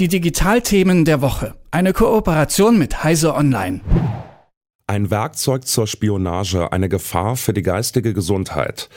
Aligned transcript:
Die 0.00 0.08
Digitalthemen 0.08 1.04
der 1.04 1.20
Woche. 1.20 1.54
Eine 1.70 1.92
Kooperation 1.92 2.76
mit 2.78 3.04
Heise 3.04 3.32
Online. 3.32 3.80
Ein 4.88 5.12
Werkzeug 5.12 5.68
zur 5.68 5.86
Spionage, 5.86 6.72
eine 6.72 6.88
Gefahr 6.88 7.36
für 7.36 7.52
die 7.52 7.62
geistige 7.62 8.12
Gesundheit. 8.12 8.88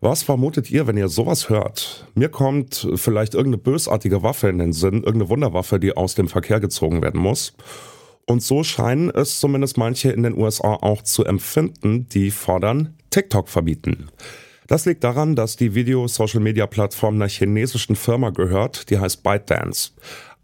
Was 0.00 0.22
vermutet 0.22 0.70
ihr, 0.70 0.86
wenn 0.86 0.96
ihr 0.96 1.08
sowas 1.08 1.48
hört? 1.48 2.06
Mir 2.14 2.28
kommt 2.28 2.86
vielleicht 2.94 3.34
irgendeine 3.34 3.62
bösartige 3.64 4.22
Waffe 4.22 4.48
in 4.48 4.58
den 4.58 4.72
Sinn, 4.72 5.02
irgendeine 5.02 5.28
Wunderwaffe, 5.28 5.80
die 5.80 5.96
aus 5.96 6.14
dem 6.14 6.28
Verkehr 6.28 6.60
gezogen 6.60 7.02
werden 7.02 7.20
muss. 7.20 7.54
Und 8.24 8.40
so 8.40 8.62
scheinen 8.62 9.10
es 9.10 9.40
zumindest 9.40 9.76
manche 9.76 10.12
in 10.12 10.22
den 10.22 10.38
USA 10.38 10.74
auch 10.74 11.02
zu 11.02 11.24
empfinden, 11.24 12.08
die 12.10 12.30
fordern 12.30 12.94
TikTok 13.10 13.48
verbieten. 13.48 14.08
Das 14.68 14.86
liegt 14.86 15.04
daran, 15.04 15.34
dass 15.36 15.56
die 15.56 15.74
Video-Social-Media-Plattform 15.74 17.16
einer 17.16 17.28
chinesischen 17.28 17.96
Firma 17.96 18.30
gehört, 18.30 18.88
die 18.88 18.98
heißt 18.98 19.22
ByteDance. 19.22 19.90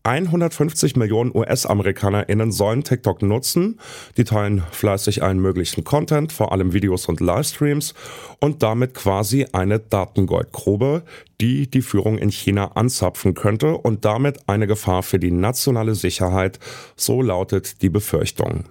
150 0.02 0.96
Millionen 0.96 1.30
US-AmerikanerInnen 1.34 2.52
sollen 2.52 2.84
TikTok 2.84 3.20
nutzen. 3.20 3.78
Die 4.16 4.24
teilen 4.24 4.62
fleißig 4.70 5.22
allen 5.22 5.40
möglichen 5.40 5.84
Content, 5.84 6.32
vor 6.32 6.52
allem 6.52 6.72
Videos 6.72 7.06
und 7.06 7.20
Livestreams 7.20 7.94
und 8.40 8.62
damit 8.62 8.94
quasi 8.94 9.46
eine 9.52 9.78
Datengoldgrube, 9.78 11.02
die 11.40 11.70
die 11.70 11.82
Führung 11.82 12.16
in 12.16 12.30
China 12.30 12.72
anzapfen 12.76 13.34
könnte 13.34 13.76
und 13.76 14.04
damit 14.06 14.48
eine 14.48 14.66
Gefahr 14.66 15.02
für 15.02 15.18
die 15.18 15.32
nationale 15.32 15.94
Sicherheit, 15.94 16.58
so 16.96 17.20
lautet 17.20 17.82
die 17.82 17.90
Befürchtung. 17.90 18.64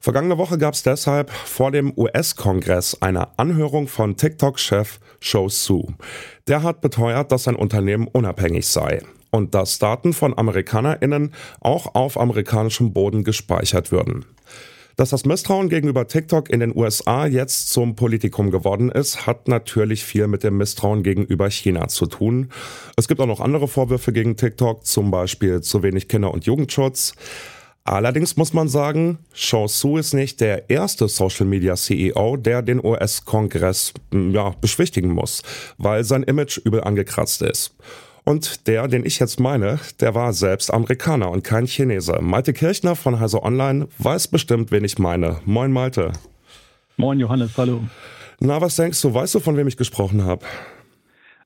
Vergangene 0.00 0.38
Woche 0.38 0.58
gab 0.58 0.74
es 0.74 0.82
deshalb 0.82 1.30
vor 1.30 1.70
dem 1.70 1.92
US-Kongress 1.96 2.98
eine 3.00 3.38
Anhörung 3.38 3.88
von 3.88 4.16
TikTok-Chef 4.16 4.98
Shou 5.20 5.48
Su. 5.48 5.86
Der 6.46 6.62
hat 6.62 6.82
beteuert, 6.82 7.32
dass 7.32 7.44
sein 7.44 7.56
Unternehmen 7.56 8.06
unabhängig 8.08 8.66
sei 8.66 9.02
und 9.34 9.52
dass 9.52 9.80
Daten 9.80 10.12
von 10.12 10.38
AmerikanerInnen 10.38 11.34
auch 11.58 11.96
auf 11.96 12.20
amerikanischem 12.20 12.92
Boden 12.92 13.24
gespeichert 13.24 13.90
würden. 13.90 14.24
Dass 14.94 15.10
das 15.10 15.24
Misstrauen 15.24 15.68
gegenüber 15.68 16.06
TikTok 16.06 16.50
in 16.50 16.60
den 16.60 16.76
USA 16.76 17.26
jetzt 17.26 17.72
zum 17.72 17.96
Politikum 17.96 18.52
geworden 18.52 18.92
ist, 18.92 19.26
hat 19.26 19.48
natürlich 19.48 20.04
viel 20.04 20.28
mit 20.28 20.44
dem 20.44 20.56
Misstrauen 20.56 21.02
gegenüber 21.02 21.50
China 21.50 21.88
zu 21.88 22.06
tun. 22.06 22.50
Es 22.96 23.08
gibt 23.08 23.20
auch 23.20 23.26
noch 23.26 23.40
andere 23.40 23.66
Vorwürfe 23.66 24.12
gegen 24.12 24.36
TikTok, 24.36 24.86
zum 24.86 25.10
Beispiel 25.10 25.62
zu 25.62 25.82
wenig 25.82 26.06
Kinder- 26.06 26.32
und 26.32 26.46
Jugendschutz. 26.46 27.14
Allerdings 27.82 28.36
muss 28.36 28.52
man 28.52 28.68
sagen, 28.68 29.18
Shou 29.32 29.66
Su 29.66 29.98
ist 29.98 30.14
nicht 30.14 30.40
der 30.40 30.70
erste 30.70 31.08
Social 31.08 31.46
Media 31.46 31.74
CEO, 31.74 32.36
der 32.36 32.62
den 32.62 32.82
US-Kongress 32.82 33.94
ja, 34.12 34.50
beschwichtigen 34.60 35.10
muss, 35.10 35.42
weil 35.76 36.04
sein 36.04 36.22
Image 36.22 36.58
übel 36.58 36.84
angekratzt 36.84 37.42
ist. 37.42 37.74
Und 38.24 38.66
der, 38.66 38.88
den 38.88 39.04
ich 39.04 39.18
jetzt 39.18 39.38
meine, 39.38 39.78
der 40.00 40.14
war 40.14 40.32
selbst 40.32 40.72
Amerikaner 40.72 41.30
und 41.30 41.44
kein 41.44 41.66
Chinese. 41.66 42.18
Malte 42.22 42.54
Kirchner 42.54 42.96
von 42.96 43.20
Heise 43.20 43.42
Online 43.42 43.86
weiß 43.98 44.28
bestimmt, 44.28 44.70
wen 44.72 44.82
ich 44.82 44.98
meine. 44.98 45.40
Moin 45.44 45.70
Malte. 45.70 46.12
Moin 46.96 47.20
Johannes, 47.20 47.50
hallo. 47.58 47.82
Na, 48.40 48.60
was 48.60 48.76
denkst 48.76 49.00
du? 49.02 49.12
Weißt 49.12 49.34
du, 49.34 49.40
von 49.40 49.56
wem 49.58 49.68
ich 49.68 49.76
gesprochen 49.76 50.24
habe? 50.24 50.44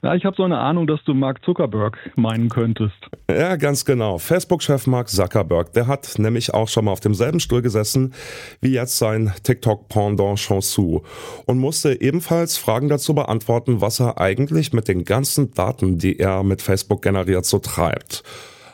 Ja, 0.00 0.14
ich 0.14 0.24
habe 0.24 0.36
so 0.36 0.44
eine 0.44 0.58
Ahnung, 0.58 0.86
dass 0.86 1.02
du 1.04 1.12
Mark 1.12 1.44
Zuckerberg 1.44 1.98
meinen 2.14 2.48
könntest. 2.48 2.94
Ja, 3.28 3.56
ganz 3.56 3.84
genau. 3.84 4.18
Facebook-Chef 4.18 4.86
Mark 4.86 5.08
Zuckerberg, 5.08 5.72
der 5.72 5.88
hat 5.88 6.18
nämlich 6.18 6.54
auch 6.54 6.68
schon 6.68 6.84
mal 6.84 6.92
auf 6.92 7.00
demselben 7.00 7.40
Stuhl 7.40 7.62
gesessen 7.62 8.14
wie 8.60 8.70
jetzt 8.70 8.98
sein 8.98 9.32
TikTok-Pendant 9.42 10.38
Chansu 10.38 11.00
und 11.46 11.58
musste 11.58 12.00
ebenfalls 12.00 12.58
Fragen 12.58 12.88
dazu 12.88 13.12
beantworten, 13.12 13.80
was 13.80 13.98
er 13.98 14.20
eigentlich 14.20 14.72
mit 14.72 14.86
den 14.86 15.04
ganzen 15.04 15.52
Daten, 15.52 15.98
die 15.98 16.20
er 16.20 16.44
mit 16.44 16.62
Facebook 16.62 17.02
generiert, 17.02 17.44
so 17.44 17.58
treibt. 17.58 18.22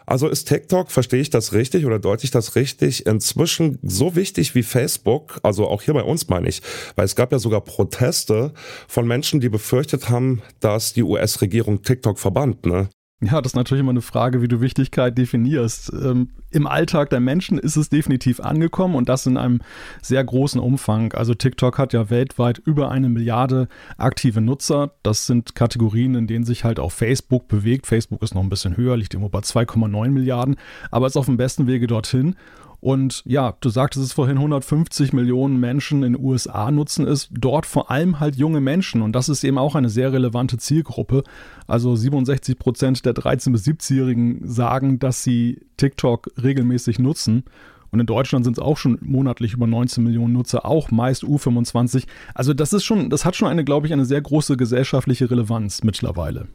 Also 0.06 0.28
ist 0.28 0.48
TikTok, 0.48 0.90
verstehe 0.90 1.20
ich 1.20 1.30
das 1.30 1.52
richtig 1.52 1.86
oder 1.86 1.98
deute 1.98 2.24
ich 2.24 2.30
das 2.30 2.56
richtig, 2.56 3.06
inzwischen 3.06 3.78
so 3.82 4.16
wichtig 4.16 4.54
wie 4.54 4.62
Facebook, 4.62 5.40
also 5.42 5.66
auch 5.66 5.82
hier 5.82 5.94
bei 5.94 6.02
uns 6.02 6.28
meine 6.28 6.48
ich, 6.48 6.62
weil 6.96 7.04
es 7.04 7.16
gab 7.16 7.32
ja 7.32 7.38
sogar 7.38 7.62
Proteste 7.62 8.52
von 8.88 9.06
Menschen, 9.06 9.40
die 9.40 9.48
befürchtet 9.48 10.08
haben, 10.08 10.42
dass 10.60 10.92
die 10.92 11.02
US-Regierung 11.02 11.82
TikTok 11.82 12.18
verbannt, 12.18 12.66
ne? 12.66 12.88
Ja, 13.24 13.40
das 13.40 13.52
ist 13.52 13.56
natürlich 13.56 13.80
immer 13.80 13.90
eine 13.90 14.02
Frage, 14.02 14.42
wie 14.42 14.48
du 14.48 14.60
Wichtigkeit 14.60 15.16
definierst. 15.16 15.92
Ähm, 15.92 16.30
Im 16.50 16.66
Alltag 16.66 17.08
der 17.08 17.20
Menschen 17.20 17.58
ist 17.58 17.76
es 17.76 17.88
definitiv 17.88 18.40
angekommen 18.40 18.94
und 18.94 19.08
das 19.08 19.24
in 19.24 19.38
einem 19.38 19.60
sehr 20.02 20.22
großen 20.22 20.60
Umfang. 20.60 21.12
Also 21.14 21.32
TikTok 21.32 21.78
hat 21.78 21.94
ja 21.94 22.10
weltweit 22.10 22.58
über 22.58 22.90
eine 22.90 23.08
Milliarde 23.08 23.68
aktive 23.96 24.42
Nutzer. 24.42 24.92
Das 25.02 25.26
sind 25.26 25.54
Kategorien, 25.54 26.14
in 26.14 26.26
denen 26.26 26.44
sich 26.44 26.64
halt 26.64 26.78
auch 26.78 26.92
Facebook 26.92 27.48
bewegt. 27.48 27.86
Facebook 27.86 28.22
ist 28.22 28.34
noch 28.34 28.42
ein 28.42 28.50
bisschen 28.50 28.76
höher, 28.76 28.96
liegt 28.96 29.14
immer 29.14 29.30
bei 29.30 29.40
2,9 29.40 30.10
Milliarden, 30.10 30.56
aber 30.90 31.06
ist 31.06 31.16
auf 31.16 31.26
dem 31.26 31.38
besten 31.38 31.66
Wege 31.66 31.86
dorthin. 31.86 32.36
Und 32.84 33.22
ja, 33.24 33.56
du 33.60 33.70
sagtest 33.70 34.04
es 34.04 34.12
vorhin, 34.12 34.36
150 34.36 35.14
Millionen 35.14 35.58
Menschen 35.58 36.02
in 36.02 36.12
den 36.12 36.22
USA 36.22 36.70
nutzen 36.70 37.06
es, 37.06 37.30
dort 37.32 37.64
vor 37.64 37.90
allem 37.90 38.20
halt 38.20 38.36
junge 38.36 38.60
Menschen. 38.60 39.00
Und 39.00 39.12
das 39.12 39.30
ist 39.30 39.42
eben 39.42 39.56
auch 39.56 39.74
eine 39.74 39.88
sehr 39.88 40.12
relevante 40.12 40.58
Zielgruppe. 40.58 41.24
Also 41.66 41.96
67 41.96 42.58
Prozent 42.58 43.06
der 43.06 43.14
13- 43.14 43.52
bis 43.52 43.64
17-Jährigen 43.64 44.46
sagen, 44.46 44.98
dass 44.98 45.22
sie 45.22 45.62
TikTok 45.78 46.28
regelmäßig 46.42 46.98
nutzen. 46.98 47.44
Und 47.90 48.00
in 48.00 48.06
Deutschland 48.06 48.44
sind 48.44 48.58
es 48.58 48.62
auch 48.62 48.76
schon 48.76 48.98
monatlich 49.00 49.54
über 49.54 49.66
19 49.66 50.04
Millionen 50.04 50.34
Nutzer, 50.34 50.66
auch 50.66 50.90
meist 50.90 51.24
U25. 51.24 52.04
Also 52.34 52.52
das 52.52 52.74
ist 52.74 52.84
schon, 52.84 53.08
das 53.08 53.24
hat 53.24 53.34
schon 53.34 53.48
eine, 53.48 53.64
glaube 53.64 53.86
ich, 53.86 53.94
eine 53.94 54.04
sehr 54.04 54.20
große 54.20 54.58
gesellschaftliche 54.58 55.30
Relevanz 55.30 55.84
mittlerweile. 55.84 56.48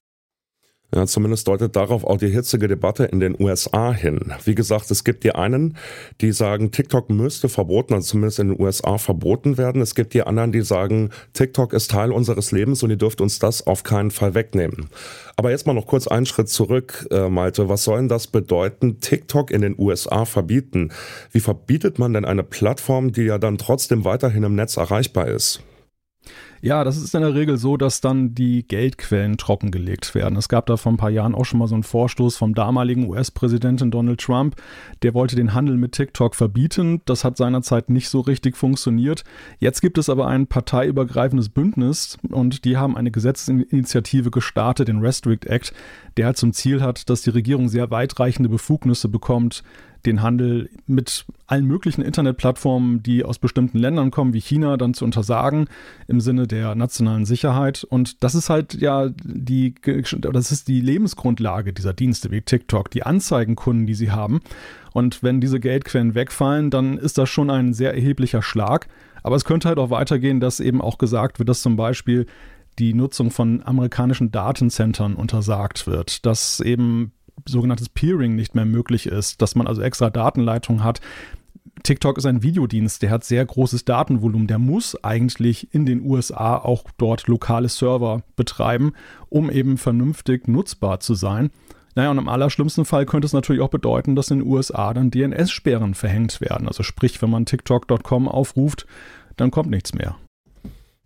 Ja, 0.94 1.06
zumindest 1.06 1.48
deutet 1.48 1.76
darauf 1.76 2.04
auch 2.04 2.18
die 2.18 2.30
hitzige 2.30 2.68
Debatte 2.68 3.06
in 3.06 3.20
den 3.20 3.40
USA 3.40 3.94
hin. 3.94 4.34
Wie 4.44 4.56
gesagt, 4.56 4.90
es 4.90 5.04
gibt 5.04 5.24
die 5.24 5.36
einen, 5.36 5.78
die 6.20 6.32
sagen, 6.32 6.72
TikTok 6.72 7.12
müsste 7.12 7.48
verboten, 7.48 7.94
also 7.94 8.08
zumindest 8.08 8.40
in 8.40 8.50
den 8.50 8.60
USA 8.60 8.98
verboten 8.98 9.60
werden. 9.60 9.84
Es 9.84 9.94
gibt 9.94 10.16
die 10.16 10.24
anderen, 10.24 10.52
die 10.52 10.64
sagen, 10.64 11.12
TikTok 11.34 11.74
ist 11.74 11.92
Teil 11.92 12.12
unseres 12.12 12.52
Lebens 12.52 12.82
und 12.82 12.90
ihr 12.90 12.98
dürft 12.98 13.22
uns 13.22 13.38
das 13.38 13.68
auf 13.68 13.84
keinen 13.84 14.10
Fall 14.10 14.34
wegnehmen. 14.34 14.90
Aber 15.36 15.52
jetzt 15.52 15.68
mal 15.68 15.74
noch 15.74 15.86
kurz 15.86 16.08
einen 16.08 16.26
Schritt 16.26 16.50
zurück, 16.50 17.08
äh, 17.12 17.30
Malte. 17.30 17.70
Was 17.70 17.84
soll 17.84 18.00
denn 18.00 18.10
das 18.10 18.26
bedeuten, 18.26 19.00
TikTok 19.00 19.52
in 19.52 19.62
den 19.62 19.76
USA 19.78 20.26
verbieten? 20.26 20.92
Wie 21.32 21.40
verbietet 21.40 22.00
man 22.00 22.14
denn 22.14 22.26
eine 22.26 22.44
Plattform, 22.44 23.12
die 23.12 23.24
ja 23.24 23.38
dann 23.38 23.60
trotzdem 23.60 24.06
weiterhin 24.06 24.42
im 24.42 24.56
Netz 24.56 24.76
erreichbar 24.78 25.28
ist? 25.28 25.62
Ja, 26.62 26.84
das 26.84 26.98
ist 26.98 27.16
in 27.16 27.22
der 27.22 27.36
Regel 27.36 27.58
so, 27.58 27.78
dass 27.78 28.02
dann 28.02 28.36
die 28.36 28.68
Geldquellen 28.68 29.38
trockengelegt 29.38 30.14
werden. 30.14 30.38
Es 30.38 30.50
gab 30.50 30.66
da 30.66 30.76
vor 30.76 30.92
ein 30.92 30.98
paar 30.98 31.10
Jahren 31.10 31.34
auch 31.34 31.46
schon 31.46 31.60
mal 31.60 31.68
so 31.68 31.76
einen 31.76 31.84
Vorstoß 31.84 32.36
vom 32.36 32.54
damaligen 32.54 33.08
US-Präsidenten 33.08 33.92
Donald 33.92 34.20
Trump. 34.20 34.56
Der 35.02 35.14
wollte 35.14 35.38
den 35.38 35.54
Handel 35.54 35.78
mit 35.78 35.94
TikTok 35.94 36.36
verbieten. 36.36 37.02
Das 37.06 37.24
hat 37.24 37.38
seinerzeit 37.38 37.90
nicht 37.90 38.10
so 38.10 38.20
richtig 38.20 38.58
funktioniert. 38.58 39.24
Jetzt 39.60 39.80
gibt 39.82 39.98
es 39.98 40.10
aber 40.10 40.28
ein 40.28 40.48
parteiübergreifendes 40.48 41.48
Bündnis 41.48 42.18
und 42.30 42.66
die 42.66 42.76
haben 42.76 42.98
eine 42.98 43.12
Gesetzesinitiative 43.12 44.30
gestartet, 44.30 44.90
den 44.90 45.00
Restrict 45.00 45.46
Act, 45.46 45.74
der 46.18 46.26
halt 46.26 46.38
zum 46.38 46.52
Ziel 46.52 46.82
hat, 46.82 47.10
dass 47.10 47.22
die 47.22 47.30
Regierung 47.30 47.70
sehr 47.70 47.90
weitreichende 47.90 48.50
Befugnisse 48.50 49.08
bekommt, 49.08 49.64
den 50.06 50.22
Handel 50.22 50.70
mit 50.88 51.26
allen 51.48 51.66
möglichen 51.66 52.02
Internetplattformen, 52.02 53.04
die 53.04 53.24
aus 53.24 53.40
bestimmten 53.40 53.78
Ländern 53.78 54.12
kommen, 54.12 54.34
wie 54.34 54.42
China, 54.42 54.78
dann 54.78 54.94
zu 54.94 55.06
untersagen 55.06 55.68
im 56.08 56.22
Sinne 56.22 56.48
der 56.48 56.76
nationalen 56.76 57.26
Sicherheit. 57.26 57.84
Und 57.84 58.24
das 58.24 58.36
ist 58.36 58.50
halt 58.50 58.76
ja 58.76 59.10
die, 59.10 59.76
das 60.20 60.52
ist 60.52 60.68
die 60.68 60.82
Lebensgrundlage 60.82 61.74
dieser 61.74 61.94
Dienste 61.94 62.32
wie 62.32 62.42
TikTok, 62.42 62.90
die 62.92 63.04
Anzeigenkunden, 63.04 63.86
die 63.86 63.96
sie 63.96 64.12
haben. 64.12 64.42
Und 64.94 65.22
wenn 65.24 65.42
diese 65.42 65.60
Geldquellen 65.60 66.16
wegfallen, 66.16 66.70
dann 66.70 66.98
ist 66.98 67.18
das 67.18 67.30
schon 67.30 67.50
ein 67.50 67.74
sehr 67.74 67.94
erheblicher 67.94 68.42
Schlag. 68.42 68.88
Aber 69.22 69.36
es 69.36 69.46
könnte 69.46 69.68
halt 69.68 69.80
auch 69.80 69.90
weitergehen, 69.90 70.40
dass 70.40 70.60
eben 70.60 70.82
auch 70.82 70.98
gesagt 70.98 71.40
wird, 71.40 71.50
dass 71.50 71.62
zum 71.62 71.76
Beispiel 71.76 72.26
die 72.80 72.94
Nutzung 72.94 73.30
von 73.30 73.62
amerikanischen 73.66 74.32
Datencentern 74.32 75.16
untersagt 75.16 75.86
wird, 75.86 76.26
dass 76.26 76.62
eben 76.62 77.12
sogenanntes 77.48 77.90
Peering 77.90 78.36
nicht 78.36 78.56
mehr 78.56 78.66
möglich 78.66 79.06
ist, 79.06 79.42
dass 79.42 79.56
man 79.56 79.68
also 79.68 79.82
extra 79.82 80.10
Datenleitungen 80.10 80.84
hat. 80.84 81.02
TikTok 81.84 82.18
ist 82.18 82.26
ein 82.26 82.44
Videodienst, 82.44 83.02
der 83.02 83.10
hat 83.10 83.24
sehr 83.24 83.46
großes 83.46 83.86
Datenvolumen, 83.86 84.48
der 84.48 84.60
muss 84.60 85.02
eigentlich 85.04 85.74
in 85.74 85.86
den 85.86 86.02
USA 86.02 86.58
auch 86.58 86.86
dort 86.98 87.28
lokale 87.28 87.70
Server 87.70 88.24
betreiben, 88.36 88.94
um 89.30 89.50
eben 89.50 89.78
vernünftig 89.78 90.48
nutzbar 90.48 91.00
zu 91.00 91.14
sein. 91.14 91.52
Naja, 91.96 92.12
und 92.12 92.18
im 92.18 92.30
allerschlimmsten 92.30 92.86
Fall 92.86 93.06
könnte 93.06 93.26
es 93.26 93.34
natürlich 93.34 93.62
auch 93.62 93.70
bedeuten, 93.70 94.16
dass 94.16 94.32
in 94.32 94.40
den 94.40 94.48
USA 94.48 94.94
dann 94.94 95.12
DNS-Sperren 95.12 95.96
verhängt 95.96 96.42
werden. 96.42 96.68
Also 96.68 96.84
sprich, 96.84 97.22
wenn 97.22 97.30
man 97.30 97.46
TikTok.com 97.46 98.28
aufruft, 98.28 98.86
dann 99.38 99.52
kommt 99.52 99.70
nichts 99.70 99.94
mehr. 99.94 100.16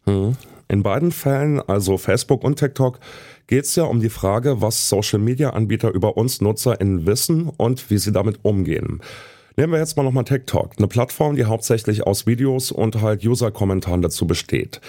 Hm. 0.06 0.36
In 0.68 0.82
beiden 0.82 1.12
Fällen, 1.12 1.60
also 1.60 1.98
Facebook 1.98 2.44
und 2.44 2.58
TikTok, 2.58 3.00
geht 3.48 3.66
es 3.66 3.76
ja 3.76 3.84
um 3.84 4.00
die 4.00 4.10
Frage, 4.10 4.62
was 4.62 4.90
Social-Media-Anbieter 4.90 5.92
über 5.92 6.18
uns 6.18 6.42
NutzerInnen 6.42 7.06
wissen 7.06 7.50
und 7.50 7.90
wie 7.90 7.98
sie 7.98 8.12
damit 8.12 8.40
umgehen. 8.44 9.02
Nehmen 9.56 9.74
wir 9.74 9.80
jetzt 9.80 9.98
mal 9.98 10.04
nochmal 10.04 10.24
TikTok, 10.24 10.72
eine 10.78 10.88
Plattform, 10.88 11.36
die 11.36 11.46
hauptsächlich 11.46 12.08
aus 12.08 12.26
Videos 12.26 12.72
und 12.72 13.02
halt 13.02 13.24
User-Kommentaren 13.24 14.02
dazu 14.02 14.26
besteht. 14.26 14.82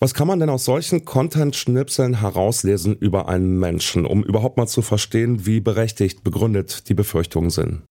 Was 0.00 0.12
kann 0.14 0.26
man 0.26 0.40
denn 0.40 0.50
aus 0.50 0.64
solchen 0.64 1.04
Content-Schnipseln 1.04 2.20
herauslesen 2.20 2.96
über 2.96 3.28
einen 3.28 3.58
Menschen, 3.58 4.04
um 4.04 4.22
überhaupt 4.24 4.56
mal 4.56 4.66
zu 4.66 4.82
verstehen, 4.82 5.46
wie 5.46 5.60
berechtigt 5.60 6.24
begründet 6.24 6.88
die 6.88 6.94
Befürchtungen 6.94 7.50
sind? 7.50 7.84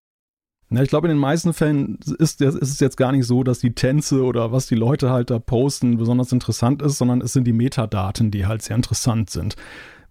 Ja, 0.73 0.81
ich 0.81 0.89
glaube, 0.89 1.07
in 1.07 1.15
den 1.15 1.19
meisten 1.19 1.53
Fällen 1.53 1.99
ist, 2.17 2.39
ist, 2.39 2.61
es 2.61 2.79
jetzt 2.79 2.95
gar 2.95 3.11
nicht 3.11 3.25
so, 3.27 3.43
dass 3.43 3.59
die 3.59 3.75
Tänze 3.75 4.23
oder 4.23 4.53
was 4.53 4.67
die 4.67 4.75
Leute 4.75 5.09
halt 5.09 5.29
da 5.29 5.37
posten 5.37 5.97
besonders 5.97 6.31
interessant 6.31 6.81
ist, 6.81 6.97
sondern 6.97 7.19
es 7.19 7.33
sind 7.33 7.45
die 7.45 7.53
Metadaten, 7.53 8.31
die 8.31 8.45
halt 8.45 8.61
sehr 8.61 8.77
interessant 8.77 9.29
sind. 9.29 9.57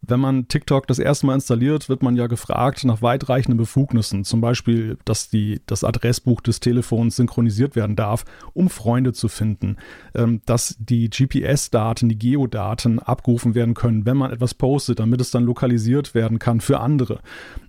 Wenn 0.02 0.18
man 0.20 0.48
TikTok 0.48 0.86
das 0.86 0.98
erste 0.98 1.26
Mal 1.26 1.34
installiert, 1.34 1.88
wird 1.88 2.02
man 2.02 2.16
ja 2.16 2.26
gefragt 2.26 2.84
nach 2.84 3.02
weitreichenden 3.02 3.58
Befugnissen. 3.58 4.24
Zum 4.24 4.40
Beispiel, 4.40 4.98
dass 5.04 5.28
die, 5.28 5.60
das 5.66 5.84
Adressbuch 5.84 6.40
des 6.40 6.60
Telefons 6.60 7.16
synchronisiert 7.16 7.76
werden 7.76 7.96
darf, 7.96 8.24
um 8.54 8.70
Freunde 8.70 9.12
zu 9.12 9.28
finden. 9.28 9.76
Ähm, 10.14 10.40
dass 10.46 10.76
die 10.78 11.10
GPS-Daten, 11.10 12.08
die 12.08 12.18
Geodaten 12.18 12.98
abgerufen 12.98 13.54
werden 13.54 13.74
können, 13.74 14.06
wenn 14.06 14.16
man 14.16 14.32
etwas 14.32 14.54
postet, 14.54 15.00
damit 15.00 15.20
es 15.20 15.30
dann 15.30 15.44
lokalisiert 15.44 16.14
werden 16.14 16.38
kann 16.38 16.60
für 16.60 16.80
andere. 16.80 17.20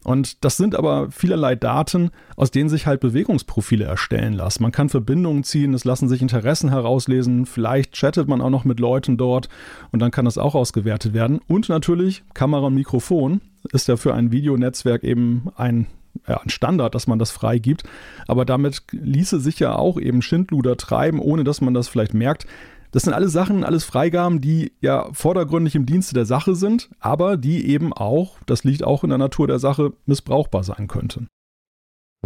Und 0.04 0.44
das 0.44 0.58
sind 0.58 0.76
aber 0.76 1.12
vielerlei 1.12 1.56
Daten, 1.56 2.12
aus 2.36 2.50
denen 2.50 2.70
sich 2.70 2.88
halt 2.88 3.02
Bewegungsprofile 3.02 3.86
erstellen 3.86 4.34
lassen. 4.34 4.64
Man 4.64 4.72
kann 4.72 4.90
Verbindungen 4.90 5.44
ziehen, 5.44 5.74
es 5.74 5.86
lassen 5.86 6.10
sich 6.10 6.22
Interessen 6.22 6.70
herauslesen, 6.70 7.46
vielleicht 7.46 7.94
chattet 7.94 8.28
man 8.28 8.42
auch 8.42 8.50
noch 8.50 8.66
mit 8.66 8.80
Leuten 8.80 9.18
dort 9.18 9.50
und 9.92 10.00
dann 10.00 10.12
kann 10.12 10.26
das 10.26 10.38
auch 10.38 10.56
ausgewertet 10.56 11.14
werden. 11.14 11.40
Und 11.48 11.70
natürlich 11.70 12.21
Kamera 12.34 12.68
und 12.68 12.76
Mikrofon 12.76 13.42
ist 13.72 13.88
ja 13.88 13.98
für 13.98 14.14
ein 14.14 14.32
Videonetzwerk 14.32 15.04
eben 15.04 15.50
ein 15.56 15.88
ja, 16.28 16.42
ein 16.42 16.50
Standard, 16.50 16.94
dass 16.94 17.08
man 17.08 17.20
das 17.20 17.32
freigibt. 17.32 17.84
Aber 18.28 18.44
damit 18.46 18.84
ließe 18.92 19.40
sich 19.40 19.60
ja 19.60 19.76
auch 19.76 20.00
eben 20.00 20.22
Schindluder 20.22 20.76
treiben, 20.76 21.20
ohne 21.20 21.44
dass 21.44 21.62
man 21.62 21.74
das 21.74 21.88
vielleicht 21.88 22.14
merkt. 22.14 22.46
Das 22.92 23.04
sind 23.04 23.14
alles 23.14 23.32
Sachen, 23.32 23.64
alles 23.64 23.86
Freigaben, 23.86 24.42
die 24.42 24.74
ja 24.82 25.08
vordergründig 25.14 25.76
im 25.76 25.86
Dienste 25.86 26.14
der 26.14 26.26
Sache 26.26 26.56
sind, 26.56 26.90
aber 27.00 27.38
die 27.38 27.68
eben 27.68 27.94
auch, 27.94 28.38
das 28.46 28.66
liegt 28.66 28.84
auch 28.84 29.06
in 29.06 29.10
der 29.10 29.18
Natur 29.18 29.48
der 29.48 29.60
Sache, 29.60 29.94
missbrauchbar 30.06 30.64
sein 30.64 30.90
könnten. 30.90 31.28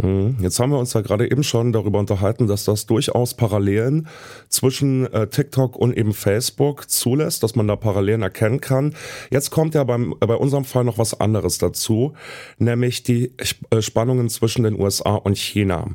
Mhm. 0.02 0.36
Jetzt 0.42 0.60
haben 0.60 0.72
wir 0.72 0.78
uns 0.80 0.92
ja 0.92 1.00
gerade 1.00 1.32
eben 1.32 1.44
schon 1.44 1.72
darüber 1.72 2.00
unterhalten, 2.00 2.48
dass 2.48 2.66
das 2.66 2.86
durchaus 2.86 3.34
Parallelen 3.34 4.08
zwischen 4.50 5.12
äh, 5.14 5.28
TikTok 5.28 5.78
und 5.78 5.96
eben 5.96 6.14
Facebook 6.14 6.90
zulässt, 6.90 7.44
dass 7.44 7.56
man 7.56 7.66
da 7.68 7.78
Parallelen 7.78 8.22
erkennen 8.22 8.60
kann. 8.60 8.94
Jetzt 9.32 9.52
kommt 9.52 9.74
ja 9.74 9.86
beim, 9.86 10.14
äh, 10.20 10.28
bei 10.28 10.36
unserem 10.36 10.66
Fall 10.66 10.84
noch 10.84 10.98
was 10.98 11.18
anderes 11.22 11.60
dazu, 11.60 12.14
nämlich 12.58 13.04
die 13.04 13.32
äh, 13.70 13.82
Spannungen 13.82 14.28
zwischen 14.28 14.64
den 14.64 14.78
USA 14.78 15.16
und 15.16 15.38
China. 15.38 15.88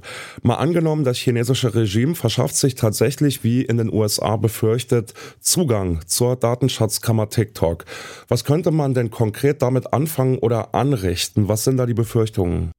Mal 0.43 0.55
angenommen, 0.55 1.05
das 1.05 1.19
chinesische 1.19 1.75
Regime 1.75 2.14
verschafft 2.14 2.56
sich 2.56 2.76
tatsächlich, 2.76 3.44
wie 3.44 3.61
in 3.61 3.76
den 3.76 3.93
USA 3.93 4.37
befürchtet, 4.37 5.12
Zugang 5.41 6.00
zur 6.06 6.37
Datenschatzkammer 6.37 7.29
TikTok. 7.29 7.85
Was 8.29 8.44
könnte 8.44 8.70
man 8.70 8.94
denn 8.94 9.11
konkret 9.11 9.61
damit 9.61 9.93
anfangen 9.93 10.38
oder 10.38 10.75
anrichten? 10.75 11.49
Was 11.49 11.64
sind 11.64 11.76
da 11.76 11.85
die 11.85 11.93
Befürchtungen? 11.93 12.73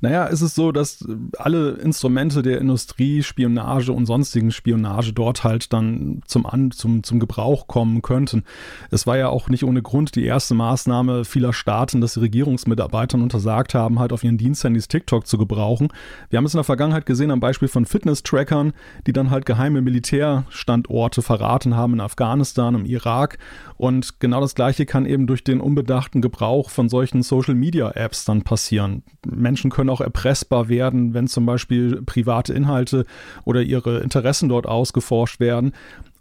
Naja, 0.00 0.28
es 0.28 0.40
ist 0.40 0.54
so, 0.54 0.72
dass 0.72 1.06
alle 1.36 1.72
Instrumente 1.72 2.42
der 2.42 2.58
Industrie, 2.58 3.22
Spionage 3.22 3.92
und 3.92 4.06
sonstigen 4.06 4.50
Spionage 4.50 5.12
dort 5.12 5.44
halt 5.44 5.72
dann 5.72 6.22
zum, 6.26 6.46
An 6.46 6.70
zum, 6.70 7.02
zum 7.02 7.20
Gebrauch 7.20 7.66
kommen 7.66 8.00
könnten. 8.00 8.44
Es 8.90 9.06
war 9.06 9.18
ja 9.18 9.28
auch 9.28 9.48
nicht 9.48 9.64
ohne 9.64 9.82
Grund 9.82 10.16
die 10.16 10.24
erste 10.24 10.54
Maßnahme 10.54 11.24
vieler 11.24 11.52
Staaten, 11.52 12.00
dass 12.00 12.14
sie 12.14 12.20
Regierungsmitarbeitern 12.20 13.22
untersagt 13.22 13.74
haben, 13.74 13.98
halt 13.98 14.12
auf 14.12 14.24
ihren 14.24 14.38
Diensthandys 14.38 14.88
TikTok 14.88 15.26
zu 15.26 15.36
gebrauchen. 15.36 15.88
Wir 16.30 16.38
haben 16.38 16.46
es 16.46 16.54
in 16.54 16.58
der 16.58 16.64
Vergangenheit 16.64 17.04
gesehen 17.04 17.30
am 17.30 17.40
Beispiel 17.40 17.68
von 17.68 17.84
Fitness-Trackern, 17.84 18.72
die 19.06 19.12
dann 19.12 19.30
halt 19.30 19.44
geheime 19.44 19.82
Militärstandorte 19.82 21.20
verraten 21.20 21.76
haben 21.76 21.94
in 21.94 22.00
Afghanistan, 22.00 22.74
im 22.74 22.86
Irak. 22.86 23.38
Und 23.76 24.20
genau 24.20 24.40
das 24.40 24.54
Gleiche 24.54 24.86
kann 24.86 25.04
eben 25.04 25.26
durch 25.26 25.44
den 25.44 25.60
unbedachten 25.60 26.22
Gebrauch 26.22 26.70
von 26.70 26.88
solchen 26.88 27.22
Social-Media-Apps 27.22 28.24
dann 28.24 28.42
passieren. 28.42 29.02
Menschen 29.26 29.70
können 29.70 29.89
auch 29.90 30.00
erpressbar 30.00 30.68
werden, 30.68 31.14
wenn 31.14 31.26
zum 31.26 31.46
Beispiel 31.46 32.02
private 32.02 32.52
Inhalte 32.52 33.04
oder 33.44 33.62
ihre 33.62 34.00
Interessen 34.00 34.48
dort 34.48 34.66
ausgeforscht 34.66 35.40
werden. 35.40 35.72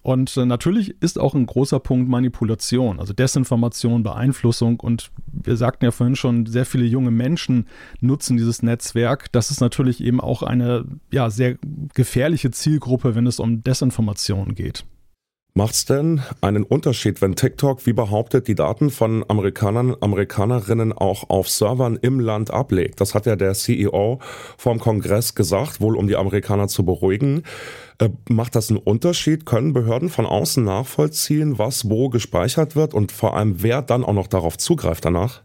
Und 0.02 0.38
äh, 0.38 0.46
natürlich 0.46 0.96
ist 1.02 1.20
auch 1.20 1.36
ein 1.36 1.46
großer 1.46 1.80
Punkt 1.80 2.10
Manipulation, 2.10 3.00
also 3.00 3.14
Desinformation, 3.14 4.04
Beeinflussung. 4.04 4.80
Und 4.80 5.12
wir 5.32 5.58
sagten 5.58 5.86
ja 5.86 5.92
vorhin 5.92 6.16
schon, 6.16 6.46
sehr 6.46 6.66
viele 6.66 6.86
junge 6.86 7.12
Menschen 7.12 7.68
nutzen 8.00 8.38
dieses 8.38 8.64
Netzwerk. 8.64 9.32
Das 9.32 9.52
ist 9.52 9.60
natürlich 9.60 10.02
eben 10.02 10.22
auch 10.22 10.42
eine 10.42 10.86
ja, 11.12 11.30
sehr 11.30 11.58
gefährliche 11.94 12.52
Zielgruppe, 12.52 13.16
wenn 13.16 13.28
es 13.28 13.40
um 13.40 13.64
Desinformation 13.64 14.56
geht. 14.56 14.86
Macht's 15.60 15.84
denn 15.84 16.22
einen 16.40 16.64
Unterschied, 16.64 17.22
wenn 17.22 17.36
TikTok, 17.36 17.86
wie 17.86 17.92
behauptet, 17.92 18.48
die 18.48 18.56
Daten 18.56 18.90
von 18.90 19.26
Amerikanern, 19.28 19.94
Amerikanerinnen 20.00 20.94
auch 20.94 21.30
auf 21.30 21.50
Servern 21.50 22.00
im 22.02 22.22
Land 22.22 22.50
ablegt? 22.50 23.02
Das 23.02 23.14
hat 23.14 23.26
ja 23.26 23.36
der 23.36 23.54
CEO 23.54 24.20
vom 24.58 24.80
Kongress 24.80 25.36
gesagt, 25.36 25.82
wohl 25.82 25.98
um 25.98 26.08
die 26.08 26.16
Amerikaner 26.16 26.70
zu 26.70 26.86
beruhigen. 26.86 27.44
Äh, 27.98 28.08
macht 28.30 28.56
das 28.56 28.70
einen 28.70 28.80
Unterschied? 28.80 29.46
Können 29.46 29.74
Behörden 29.74 30.08
von 30.08 30.26
außen 30.26 30.64
nachvollziehen, 30.64 31.58
was 31.60 31.90
wo 31.90 32.08
gespeichert 32.08 32.78
wird 32.78 32.94
und 32.94 33.12
vor 33.12 33.36
allem 33.36 33.62
wer 33.62 33.82
dann 33.82 34.06
auch 34.06 34.14
noch 34.14 34.28
darauf 34.28 34.58
zugreift 34.58 35.04
danach? 35.04 35.42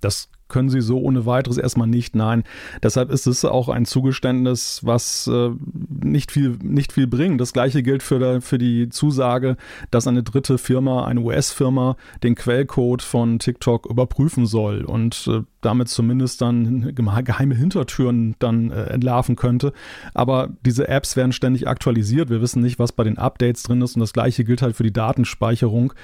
Das 0.00 0.28
können 0.52 0.70
sie 0.70 0.80
so 0.80 1.00
ohne 1.00 1.26
weiteres 1.26 1.58
erstmal 1.58 1.88
nicht. 1.88 2.14
Nein, 2.14 2.44
deshalb 2.82 3.10
ist 3.10 3.26
es 3.26 3.44
auch 3.44 3.68
ein 3.68 3.84
Zugeständnis, 3.84 4.80
was 4.84 5.26
äh, 5.26 5.50
nicht, 5.88 6.30
viel, 6.30 6.58
nicht 6.62 6.92
viel 6.92 7.08
bringt. 7.08 7.40
Das 7.40 7.52
gleiche 7.52 7.82
gilt 7.82 8.02
für, 8.02 8.40
für 8.40 8.58
die 8.58 8.88
Zusage, 8.90 9.56
dass 9.90 10.06
eine 10.06 10.22
dritte 10.22 10.58
Firma, 10.58 11.06
eine 11.06 11.20
US-Firma, 11.20 11.96
den 12.22 12.36
Quellcode 12.36 13.02
von 13.02 13.38
TikTok 13.38 13.86
überprüfen 13.86 14.46
soll 14.46 14.84
und 14.84 15.26
äh, 15.28 15.42
damit 15.62 15.88
zumindest 15.88 16.40
dann 16.42 16.94
geheime 16.94 17.54
Hintertüren 17.54 18.36
dann 18.38 18.70
äh, 18.70 18.84
entlarven 18.84 19.36
könnte. 19.36 19.72
Aber 20.12 20.50
diese 20.66 20.88
Apps 20.88 21.16
werden 21.16 21.32
ständig 21.32 21.66
aktualisiert. 21.66 22.28
Wir 22.28 22.42
wissen 22.42 22.62
nicht, 22.62 22.78
was 22.78 22.92
bei 22.92 23.04
den 23.04 23.18
Updates 23.18 23.62
drin 23.62 23.80
ist 23.80 23.96
und 23.96 24.00
das 24.00 24.12
gleiche 24.12 24.44
gilt 24.44 24.60
halt 24.60 24.76
für 24.76 24.82
die 24.82 24.92
Datenspeicherung. 24.92 25.94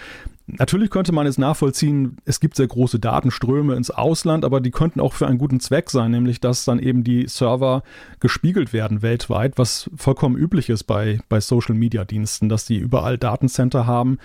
Natürlich 0.51 0.89
könnte 0.91 1.13
man 1.13 1.27
es 1.27 1.37
nachvollziehen, 1.37 2.17
es 2.25 2.41
gibt 2.41 2.57
sehr 2.57 2.67
große 2.67 2.99
Datenströme 2.99 3.75
ins 3.75 3.91
Ausland, 3.91 4.47
aber 4.47 4.63
die 4.63 4.71
könnten 4.71 4.99
auch 4.99 5.13
für 5.13 5.27
einen 5.27 5.37
guten 5.37 5.61
Zweck 5.61 5.91
sein, 5.91 6.11
nämlich 6.11 6.41
dass 6.41 6.65
dann 6.65 6.79
eben 6.79 7.05
die 7.05 7.29
Server 7.29 7.83
gespiegelt 8.19 8.73
werden 8.73 9.03
weltweit, 9.03 9.59
was 9.59 9.91
vollkommen 9.95 10.37
üblich 10.37 10.71
ist 10.71 10.85
bei, 10.85 11.21
bei 11.29 11.41
Social-Media-Diensten, 11.41 12.49
dass 12.49 12.65
die 12.65 12.79
überall 12.79 13.19
Datencenter 13.19 13.87
haben 13.87 14.19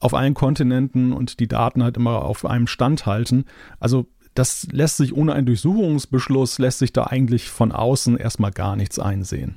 auf 0.00 0.14
allen 0.14 0.34
Kontinenten 0.34 1.12
und 1.12 1.38
die 1.38 1.46
Daten 1.46 1.84
halt 1.84 1.96
immer 1.96 2.24
auf 2.24 2.44
einem 2.44 2.66
Stand 2.66 3.06
halten. 3.06 3.44
Also 3.78 4.06
das 4.34 4.66
lässt 4.72 4.96
sich 4.96 5.14
ohne 5.14 5.34
einen 5.34 5.46
Durchsuchungsbeschluss, 5.46 6.58
lässt 6.58 6.78
sich 6.80 6.92
da 6.92 7.04
eigentlich 7.04 7.50
von 7.50 7.70
außen 7.70 8.16
erstmal 8.16 8.50
gar 8.50 8.76
nichts 8.76 8.98
einsehen. 8.98 9.56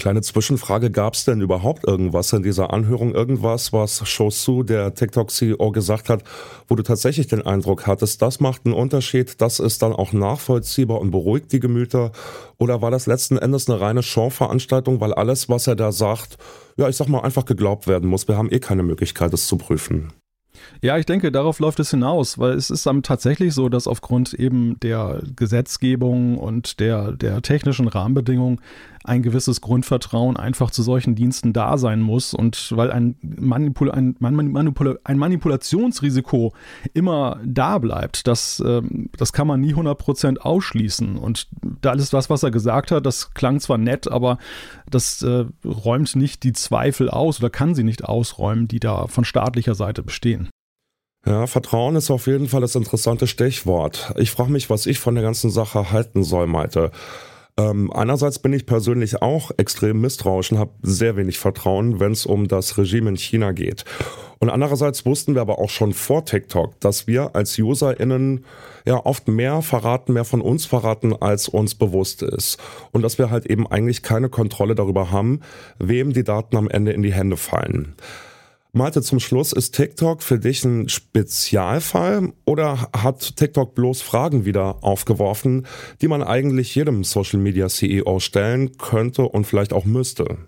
Kleine 0.00 0.22
Zwischenfrage, 0.22 0.90
gab 0.90 1.12
es 1.12 1.26
denn 1.26 1.42
überhaupt 1.42 1.86
irgendwas 1.86 2.32
in 2.32 2.42
dieser 2.42 2.72
Anhörung, 2.72 3.14
irgendwas, 3.14 3.74
was 3.74 4.08
Shosu, 4.08 4.62
der 4.62 4.94
TikTok-CEO, 4.94 5.72
gesagt 5.72 6.08
hat, 6.08 6.24
wo 6.68 6.74
du 6.74 6.82
tatsächlich 6.82 7.26
den 7.26 7.42
Eindruck 7.42 7.86
hattest, 7.86 8.22
das 8.22 8.40
macht 8.40 8.64
einen 8.64 8.72
Unterschied, 8.72 9.42
das 9.42 9.60
ist 9.60 9.82
dann 9.82 9.92
auch 9.92 10.14
nachvollziehbar 10.14 11.02
und 11.02 11.10
beruhigt 11.10 11.52
die 11.52 11.60
Gemüter? 11.60 12.12
Oder 12.56 12.80
war 12.80 12.90
das 12.90 13.04
letzten 13.04 13.36
Endes 13.36 13.68
eine 13.68 13.78
reine 13.78 14.02
Show-Veranstaltung, 14.02 15.02
weil 15.02 15.12
alles, 15.12 15.50
was 15.50 15.66
er 15.66 15.76
da 15.76 15.92
sagt, 15.92 16.38
ja, 16.78 16.88
ich 16.88 16.96
sag 16.96 17.08
mal, 17.08 17.20
einfach 17.20 17.44
geglaubt 17.44 17.86
werden 17.86 18.08
muss? 18.08 18.26
Wir 18.26 18.38
haben 18.38 18.50
eh 18.50 18.58
keine 18.58 18.82
Möglichkeit, 18.82 19.34
es 19.34 19.46
zu 19.46 19.58
prüfen. 19.58 20.14
Ja, 20.82 20.96
ich 20.96 21.06
denke, 21.06 21.30
darauf 21.30 21.58
läuft 21.58 21.80
es 21.80 21.90
hinaus, 21.90 22.38
weil 22.38 22.52
es 22.52 22.70
ist 22.70 22.86
dann 22.86 23.02
tatsächlich 23.02 23.54
so, 23.54 23.68
dass 23.68 23.86
aufgrund 23.86 24.34
eben 24.34 24.78
der 24.80 25.22
Gesetzgebung 25.36 26.38
und 26.38 26.80
der, 26.80 27.12
der 27.12 27.42
technischen 27.42 27.88
Rahmenbedingungen 27.88 28.60
ein 29.04 29.22
gewisses 29.22 29.60
Grundvertrauen 29.60 30.36
einfach 30.36 30.70
zu 30.70 30.82
solchen 30.82 31.14
Diensten 31.14 31.52
da 31.52 31.78
sein 31.78 32.00
muss 32.00 32.34
und 32.34 32.72
weil 32.76 32.90
ein, 32.92 33.16
Manipul 33.22 33.90
ein, 33.90 34.14
Manipul 34.18 35.00
ein 35.04 35.18
Manipulationsrisiko 35.18 36.52
immer 36.92 37.40
da 37.44 37.78
bleibt, 37.78 38.26
das, 38.26 38.62
ähm, 38.64 39.08
das 39.16 39.32
kann 39.32 39.46
man 39.46 39.60
nie 39.60 39.74
100% 39.74 40.38
ausschließen 40.38 41.16
und 41.16 41.48
da 41.80 41.90
alles 41.90 42.10
das, 42.10 42.28
was 42.28 42.42
er 42.42 42.50
gesagt 42.50 42.90
hat, 42.90 43.06
das 43.06 43.32
klang 43.32 43.60
zwar 43.60 43.78
nett, 43.78 44.10
aber 44.10 44.38
das 44.90 45.22
äh, 45.22 45.46
räumt 45.64 46.14
nicht 46.16 46.42
die 46.42 46.52
Zweifel 46.52 47.08
aus 47.08 47.40
oder 47.40 47.50
kann 47.50 47.74
sie 47.74 47.84
nicht 47.84 48.04
ausräumen, 48.04 48.68
die 48.68 48.80
da 48.80 49.06
von 49.06 49.24
staatlicher 49.24 49.74
Seite 49.74 50.02
bestehen. 50.02 50.50
Ja, 51.26 51.46
Vertrauen 51.46 51.96
ist 51.96 52.10
auf 52.10 52.26
jeden 52.26 52.48
Fall 52.48 52.62
das 52.62 52.74
interessante 52.74 53.26
Stichwort. 53.26 54.14
Ich 54.16 54.30
frage 54.30 54.50
mich, 54.50 54.70
was 54.70 54.86
ich 54.86 54.98
von 54.98 55.14
der 55.14 55.22
ganzen 55.22 55.50
Sache 55.50 55.92
halten 55.92 56.22
soll, 56.22 56.46
Malte. 56.46 56.90
Ähm, 57.60 57.92
einerseits 57.92 58.38
bin 58.38 58.54
ich 58.54 58.64
persönlich 58.64 59.20
auch 59.20 59.50
extrem 59.58 60.00
misstrauisch 60.00 60.50
und 60.50 60.58
habe 60.58 60.70
sehr 60.82 61.16
wenig 61.16 61.38
Vertrauen, 61.38 62.00
wenn 62.00 62.12
es 62.12 62.24
um 62.24 62.48
das 62.48 62.78
Regime 62.78 63.10
in 63.10 63.16
China 63.16 63.52
geht. 63.52 63.84
Und 64.38 64.48
andererseits 64.48 65.04
wussten 65.04 65.34
wir 65.34 65.42
aber 65.42 65.58
auch 65.58 65.68
schon 65.68 65.92
vor 65.92 66.24
TikTok, 66.24 66.80
dass 66.80 67.06
wir 67.06 67.36
als 67.36 67.58
UserInnen 67.58 68.46
ja 68.86 69.04
oft 69.04 69.28
mehr 69.28 69.60
verraten, 69.60 70.14
mehr 70.14 70.24
von 70.24 70.40
uns 70.40 70.64
verraten, 70.64 71.14
als 71.14 71.48
uns 71.48 71.74
bewusst 71.74 72.22
ist. 72.22 72.58
Und 72.92 73.02
dass 73.02 73.18
wir 73.18 73.30
halt 73.30 73.44
eben 73.44 73.66
eigentlich 73.66 74.02
keine 74.02 74.30
Kontrolle 74.30 74.74
darüber 74.74 75.10
haben, 75.10 75.40
wem 75.78 76.14
die 76.14 76.24
Daten 76.24 76.56
am 76.56 76.70
Ende 76.70 76.92
in 76.92 77.02
die 77.02 77.12
Hände 77.12 77.36
fallen. 77.36 77.94
Malte, 78.72 79.02
zum 79.02 79.18
Schluss, 79.18 79.52
ist 79.52 79.74
TikTok 79.74 80.22
für 80.22 80.38
dich 80.38 80.64
ein 80.64 80.88
Spezialfall 80.88 82.32
oder 82.44 82.88
hat 82.96 83.36
TikTok 83.36 83.74
bloß 83.74 84.00
Fragen 84.00 84.44
wieder 84.44 84.84
aufgeworfen, 84.84 85.66
die 86.00 86.06
man 86.06 86.22
eigentlich 86.22 86.76
jedem 86.76 87.02
Social 87.02 87.40
Media 87.40 87.68
CEO 87.68 88.20
stellen 88.20 88.78
könnte 88.78 89.22
und 89.22 89.44
vielleicht 89.44 89.72
auch 89.72 89.86
müsste? 89.86 90.38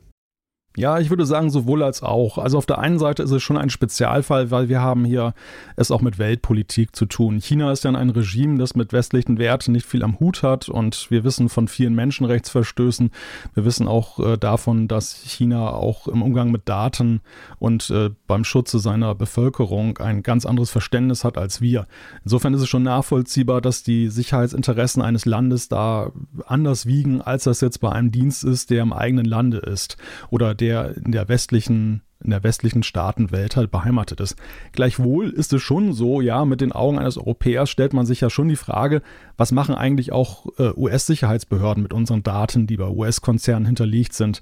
Ja, 0.75 0.99
ich 0.99 1.11
würde 1.11 1.27
sagen, 1.27 1.51
sowohl 1.51 1.83
als 1.83 2.03
auch. 2.03 2.39
Also 2.39 2.57
auf 2.57 2.65
der 2.65 2.79
einen 2.79 2.99
Seite 2.99 3.23
ist 3.23 3.31
es 3.31 3.43
schon 3.43 3.59
ein 3.59 3.69
Spezialfall, 3.69 4.51
weil 4.51 4.71
wir 4.71 4.81
haben 4.81 5.05
hier 5.05 5.35
es 5.77 5.91
auch 5.91 6.01
mit 6.01 6.19
Weltpolitik 6.19 6.97
zu 6.97 7.05
tun. 7.05 7.41
China 7.41 7.71
ist 7.73 7.85
ja 7.85 7.91
ein 7.91 8.11
Regime, 8.11 8.59
das 8.59 8.75
mit 8.75 8.95
westlichen 8.95 9.39
Werten 9.39 9.73
nicht 9.73 9.85
viel 9.85 10.03
am 10.03 10.19
Hut 10.19 10.43
hat 10.43 10.71
und 10.71 11.11
wir 11.11 11.25
wissen 11.25 11.51
von 11.51 11.69
vielen 11.69 11.95
Menschenrechtsverstößen. 11.95 13.11
Wir 13.53 13.65
wissen 13.67 13.87
auch 13.87 14.19
äh, 14.19 14.39
davon, 14.39 14.89
dass 14.89 15.15
China 15.15 15.71
auch 15.73 16.09
im 16.09 16.23
Umgang 16.23 16.51
mit 16.51 16.67
Daten 16.67 17.21
und 17.59 17.91
äh, 17.91 18.09
beim 18.27 18.45
Schutze 18.45 18.79
seiner 18.79 19.15
Bevölkerung 19.15 19.99
ein 19.99 20.23
ganz 20.23 20.47
anderes 20.47 20.71
Verständnis 20.71 21.23
hat 21.23 21.37
als 21.37 21.61
wir. 21.61 21.87
Insofern 22.25 22.55
ist 22.55 22.63
es 22.63 22.69
schon 22.71 22.83
nachvollziehbar, 22.83 23.61
dass 23.61 23.83
die 23.83 24.09
Sicherheitsinteressen 24.09 25.03
eines 25.03 25.27
Landes 25.27 25.69
da 25.69 26.13
anders 26.47 26.87
wiegen, 26.87 27.21
als 27.21 27.45
das 27.45 27.61
jetzt 27.61 27.81
bei 27.81 27.93
einem 27.93 28.11
Dienst 28.11 28.43
ist, 28.43 28.71
der 28.71 28.83
im 28.83 28.95
eigenen 28.95 29.27
Lande 29.27 29.59
ist 29.59 29.99
oder 30.31 30.55
der 30.63 30.97
in 30.97 31.13
der 31.13 31.29
westlichen 31.29 32.03
in 32.25 32.31
der 32.31 32.45
westlichen 32.45 32.83
Staatenwelt 32.83 33.57
halt 33.57 33.71
beheimatet 33.71 34.21
ist. 34.21 34.37
Gleichwohl 34.71 35.31
ist 35.31 35.53
es 35.53 35.61
schon 35.61 35.93
so, 35.93 36.21
ja, 36.21 36.45
mit 36.45 36.61
den 36.61 36.71
Augen 36.71 36.99
eines 36.99 37.19
Europäers 37.19 37.69
stellt 37.69 37.93
man 37.93 38.07
sich 38.07 38.21
ja 38.21 38.31
schon 38.31 38.49
die 38.49 38.57
Frage, 38.57 39.03
was 39.37 39.51
machen 39.51 39.75
eigentlich 39.75 40.13
auch 40.13 40.47
äh, 40.59 40.71
US-Sicherheitsbehörden 40.77 41.83
mit 41.83 41.93
unseren 41.93 42.23
Daten, 42.23 42.67
die 42.69 42.77
bei 42.77 42.87
US-Konzernen 42.87 43.67
hinterlegt 43.67 44.13
sind. 44.13 44.41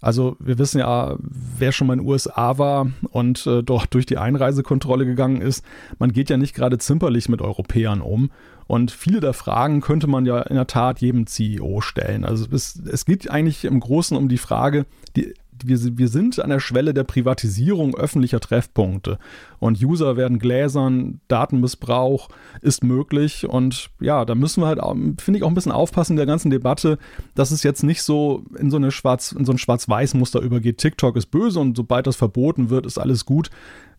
Also 0.00 0.36
wir 0.38 0.58
wissen 0.58 0.78
ja, 0.78 1.16
wer 1.18 1.72
schon 1.72 1.88
mal 1.88 1.94
in 1.94 2.00
den 2.00 2.08
USA 2.08 2.56
war 2.56 2.86
und 3.10 3.46
äh, 3.46 3.62
dort 3.62 3.92
durch 3.94 4.06
die 4.06 4.16
Einreisekontrolle 4.16 5.04
gegangen 5.04 5.40
ist, 5.40 5.64
man 5.98 6.12
geht 6.12 6.30
ja 6.30 6.36
nicht 6.36 6.54
gerade 6.54 6.78
zimperlich 6.78 7.28
mit 7.28 7.42
Europäern 7.42 8.00
um. 8.00 8.30
Und 8.68 8.90
viele 8.90 9.20
der 9.20 9.32
Fragen 9.32 9.80
könnte 9.80 10.06
man 10.06 10.24
ja 10.26 10.40
in 10.42 10.54
der 10.54 10.66
Tat 10.66 11.00
jedem 11.00 11.26
CEO 11.26 11.80
stellen. 11.80 12.24
Also 12.24 12.46
es, 12.52 12.76
es 12.76 13.06
geht 13.06 13.28
eigentlich 13.30 13.64
im 13.64 13.80
Großen 13.80 14.16
um 14.16 14.28
die 14.28 14.38
Frage, 14.38 14.86
die 15.16 15.34
wir, 15.64 15.98
wir 15.98 16.08
sind 16.08 16.38
an 16.40 16.50
der 16.50 16.60
Schwelle 16.60 16.94
der 16.94 17.04
Privatisierung 17.04 17.96
öffentlicher 17.96 18.40
Treffpunkte. 18.40 19.18
Und 19.58 19.82
User 19.82 20.16
werden 20.16 20.38
gläsern, 20.38 21.20
Datenmissbrauch 21.28 22.28
ist 22.60 22.84
möglich. 22.84 23.48
Und 23.48 23.90
ja, 24.00 24.24
da 24.24 24.34
müssen 24.34 24.62
wir 24.62 24.66
halt, 24.66 24.80
finde 25.20 25.38
ich, 25.38 25.44
auch 25.44 25.48
ein 25.48 25.54
bisschen 25.54 25.72
aufpassen 25.72 26.12
in 26.12 26.18
der 26.18 26.26
ganzen 26.26 26.50
Debatte, 26.50 26.98
dass 27.34 27.50
es 27.50 27.62
jetzt 27.62 27.82
nicht 27.82 28.02
so 28.02 28.44
in 28.58 28.70
so, 28.70 28.76
eine 28.76 28.90
Schwarz, 28.90 29.32
in 29.32 29.44
so 29.44 29.52
ein 29.52 29.58
Schwarz-Weiß-Muster 29.58 30.40
übergeht. 30.40 30.78
TikTok 30.78 31.16
ist 31.16 31.26
böse 31.26 31.60
und 31.60 31.76
sobald 31.76 32.06
das 32.06 32.16
verboten 32.16 32.70
wird, 32.70 32.86
ist 32.86 32.98
alles 32.98 33.24
gut. 33.24 33.50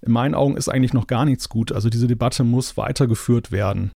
In 0.01 0.13
meinen 0.13 0.35
Augen 0.35 0.55
ist 0.55 0.69
eigentlich 0.69 0.93
noch 0.93 1.07
gar 1.07 1.25
nichts 1.25 1.49
gut. 1.49 1.71
Also 1.71 1.89
diese 1.89 2.07
Debatte 2.07 2.43
muss 2.43 2.77
weitergeführt 2.77 3.51
werden. 3.51 3.91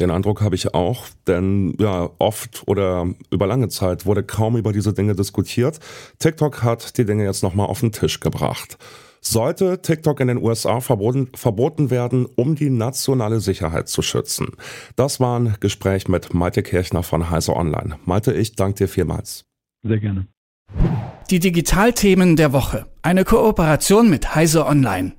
Den 0.00 0.10
Eindruck 0.10 0.40
habe 0.40 0.54
ich 0.54 0.74
auch, 0.74 1.06
denn 1.26 1.74
ja, 1.80 2.10
oft 2.18 2.62
oder 2.66 3.06
über 3.30 3.46
lange 3.46 3.68
Zeit 3.68 4.06
wurde 4.06 4.22
kaum 4.22 4.56
über 4.56 4.72
diese 4.72 4.92
Dinge 4.92 5.14
diskutiert. 5.14 5.80
TikTok 6.18 6.62
hat 6.62 6.96
die 6.98 7.04
Dinge 7.04 7.24
jetzt 7.24 7.42
nochmal 7.42 7.66
auf 7.66 7.80
den 7.80 7.92
Tisch 7.92 8.20
gebracht. 8.20 8.78
Sollte 9.20 9.82
TikTok 9.82 10.20
in 10.20 10.28
den 10.28 10.38
USA 10.38 10.80
verboten, 10.80 11.28
verboten 11.34 11.90
werden, 11.90 12.26
um 12.36 12.54
die 12.54 12.70
nationale 12.70 13.40
Sicherheit 13.40 13.88
zu 13.88 14.00
schützen? 14.00 14.52
Das 14.94 15.18
war 15.18 15.38
ein 15.38 15.56
Gespräch 15.60 16.08
mit 16.08 16.34
Malte 16.34 16.62
Kirchner 16.62 17.02
von 17.02 17.28
Heise 17.28 17.56
Online. 17.56 17.98
Malte, 18.04 18.32
ich 18.32 18.54
danke 18.54 18.84
dir 18.84 18.88
vielmals. 18.88 19.44
Sehr 19.82 19.98
gerne. 19.98 20.28
Die 21.30 21.40
Digitalthemen 21.40 22.36
der 22.36 22.52
Woche. 22.52 22.86
Eine 23.02 23.24
Kooperation 23.24 24.08
mit 24.08 24.34
Heise 24.34 24.66
Online. 24.66 25.18